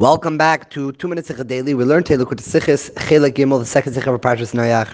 [0.00, 1.72] Welcome back to Two Minutes of Daily.
[1.72, 4.92] We learned Likkutei Sichos Chelek Gimmel, the second Sich of Parshas Noach.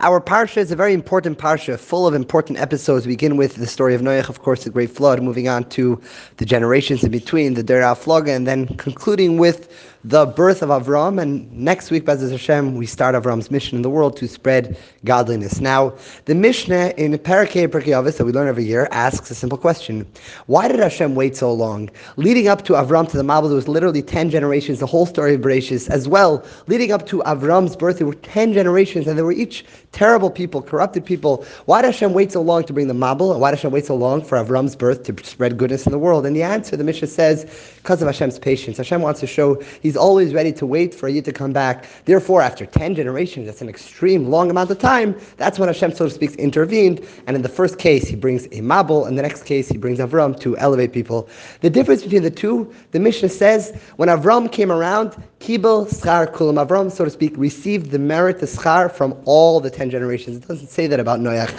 [0.00, 3.06] Our Parsha is a very important Parsha, full of important episodes.
[3.06, 6.00] We begin with the story of Noach, of course, the great flood, moving on to
[6.38, 9.72] the generations in between, the Dor Haflagah, and then concluding with
[10.04, 11.20] the birth of Avram.
[11.20, 15.60] And next week, B'ezras Hashem, we start Avram's mission in the world to spread godliness.
[15.60, 15.94] Now,
[16.24, 20.06] the Mishnah in Parakeh Perkei that we learn every year asks a simple question:
[20.46, 21.90] Why did Hashem wait so long?
[22.16, 25.34] Leading up to Avram to the Mabul, there was literally ten generations, the whole story
[25.34, 26.44] of Bereshis as well.
[26.66, 30.62] Leading up to Avram's birth, there were ten generations, and they were each terrible people,
[30.62, 31.44] corrupted people.
[31.66, 33.32] Why did Hashem wait so long to bring the Mabul?
[33.32, 35.98] And why did Hashem wait so long for Avram's birth to spread goodness in the
[35.98, 36.24] world?
[36.24, 37.44] And the answer, the Mishnah says,
[37.76, 38.76] because of Hashem's patience.
[38.76, 39.60] Hashem wants to show
[39.96, 41.86] always ready to wait for you to come back.
[42.04, 46.06] Therefore, after 10 generations, that's an extreme long amount of time, that's when Hashem, so
[46.06, 47.06] to speak, intervened.
[47.26, 49.08] And in the first case, He brings a Mabul.
[49.08, 51.28] In the next case, He brings Avram to elevate people.
[51.60, 56.64] The difference between the two, the Mishnah says, when Avram came around, Kibel Schar Kulam.
[56.64, 60.36] Avram, so to speak, received the merit, the Schar, from all the 10 generations.
[60.36, 61.50] It doesn't say that about Noach.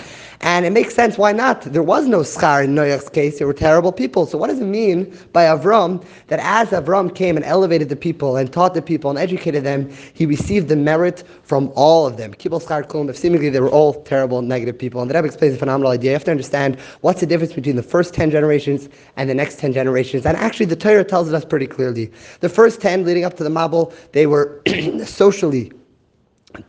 [0.43, 1.61] And it makes sense, why not?
[1.61, 4.25] There was no schar in Noach's case, they were terrible people.
[4.25, 8.37] So what does it mean by Avram that as Avram came and elevated the people
[8.37, 12.33] and taught the people and educated them, he received the merit from all of them?
[12.33, 14.99] Kibbutz schar if seemingly they were all terrible, negative people.
[14.99, 16.11] And the Rebbe explains a phenomenal idea.
[16.11, 19.59] You have to understand what's the difference between the first 10 generations and the next
[19.59, 20.25] 10 generations.
[20.25, 22.11] And actually the Torah tells us pretty clearly.
[22.39, 24.61] The first 10 leading up to the Mabul, they were
[25.05, 25.71] socially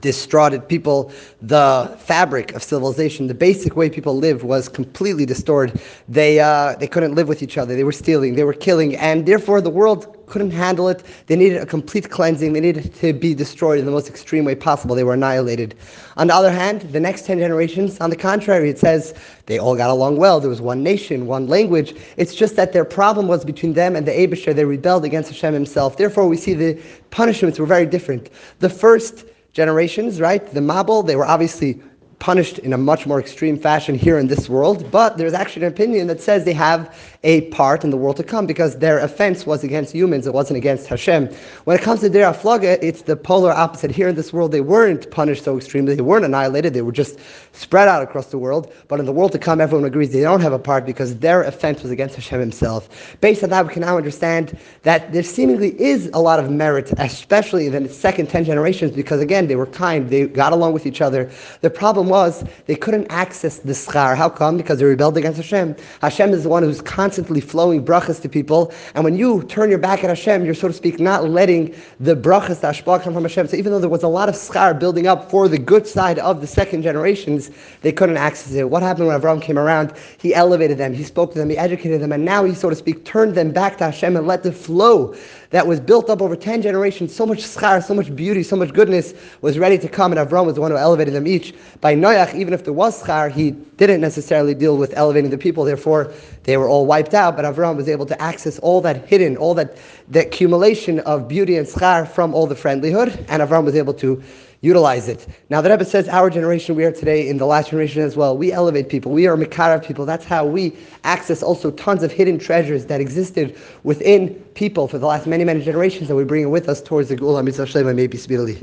[0.01, 1.13] distraught people.
[1.41, 5.81] The fabric of civilization, the basic way people live was completely distorted.
[6.09, 7.75] They uh, they couldn't live with each other.
[7.75, 8.35] They were stealing.
[8.35, 11.03] They were killing, and therefore the world couldn't handle it.
[11.27, 12.55] They needed a complete cleansing.
[12.55, 14.95] They needed to be destroyed in the most extreme way possible.
[14.95, 15.75] They were annihilated.
[16.17, 19.15] On the other hand, the next ten generations, on the contrary, it says
[19.47, 20.41] they all got along well.
[20.41, 21.95] There was one nation, one language.
[22.17, 24.55] It's just that their problem was between them and the Aibershter.
[24.55, 25.97] They rebelled against Hashem Himself.
[25.97, 26.81] Therefore, we see the
[27.11, 28.31] punishments were very different.
[28.61, 30.45] The first generations, right?
[30.53, 31.83] The Mabul, they were obviously
[32.23, 35.73] punished in a much more extreme fashion here in this world, but there's actually an
[35.73, 39.45] opinion that says they have a part in the world to come because their offense
[39.45, 41.29] was against humans, it wasn't against Hashem.
[41.65, 43.91] When it comes to Dor Haflagah, it's the polar opposite.
[43.91, 47.19] Here in this world, they weren't punished so extremely, they weren't annihilated, they were just
[47.55, 48.73] spread out across the world.
[48.87, 51.43] But in the world to come, everyone agrees they don't have a part because their
[51.43, 53.17] offense was against Hashem himself.
[53.21, 56.93] Based on that, we can now understand that there seemingly is a lot of merit,
[56.99, 60.87] especially in the second 10 generations, because again, they were kind, they got along with
[60.87, 61.29] each other.
[61.63, 64.15] The problem was they couldn't access the schar.
[64.15, 64.59] How come?
[64.59, 65.75] Because they rebelled against Hashem.
[66.03, 69.79] Hashem is the one who's constantly flowing brachas to people, and when you turn your
[69.79, 73.23] back at Hashem, you're so to speak not letting the brachas, the hashpa'ah come from
[73.23, 73.49] Hashem.
[73.49, 76.19] So even though there was a lot of schar building up for the good side
[76.19, 77.51] of the second generations,
[77.81, 78.69] they couldn't access it.
[78.69, 79.95] What happened when Avram came around?
[80.19, 82.77] He elevated them, he spoke to them, he educated them, and now he, so to
[82.77, 85.15] speak, turned them back to Hashem and let the flow
[85.53, 88.73] that was built up over 10 generations, so much schar, so much beauty, so much
[88.73, 91.55] goodness was ready to come, and Avram was the one who elevated them each.
[91.81, 95.63] By Noach, even if there was schar, he didn't necessarily deal with elevating the people,
[95.63, 99.37] therefore they were all wiped out, but Avram was able to access all that hidden,
[99.37, 103.77] all that the accumulation of beauty and schar from all the friendlyhood, and Avram was
[103.77, 104.21] able to
[104.63, 105.29] utilize it.
[105.49, 108.37] Now the Rebbe says our generation, we are today in the last generation as well.
[108.37, 109.13] We elevate people.
[109.13, 110.05] We are mekarev people.
[110.05, 115.07] That's how we access also tons of hidden treasures that existed within people for the
[115.07, 117.95] last many, many generations and we bring it with us towards the Geulah Mitzvah Shlema,
[117.95, 118.51] maybe speedily.